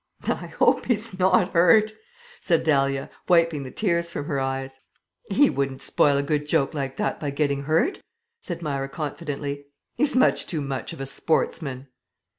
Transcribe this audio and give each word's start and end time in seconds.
"I 0.25 0.47
hope 0.47 0.87
he 0.87 0.95
is 0.95 1.19
not 1.19 1.53
hurt," 1.53 1.93
said 2.41 2.63
Dahlia, 2.63 3.11
wiping 3.29 3.61
the 3.61 3.69
tears 3.69 4.09
from 4.09 4.25
her 4.25 4.39
eyes. 4.39 4.79
"He 5.29 5.47
wouldn't 5.47 5.83
spoil 5.83 6.17
a 6.17 6.23
good 6.23 6.47
joke 6.47 6.73
like 6.73 6.97
that 6.97 7.19
by 7.19 7.29
getting 7.29 7.65
hurt," 7.65 8.01
said 8.41 8.63
Myra 8.63 8.89
confidently. 8.89 9.67
"He's 9.93 10.15
much 10.15 10.47
too 10.47 10.61
much 10.61 10.91
of 10.91 11.01
a 11.01 11.05
sportsman." 11.05 11.85